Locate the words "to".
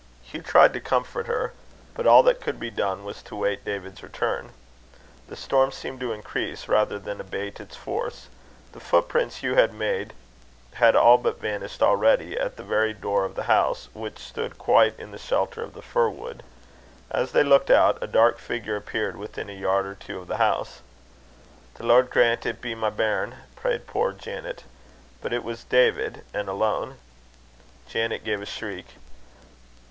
0.73-0.81, 3.21-3.35, 5.99-6.11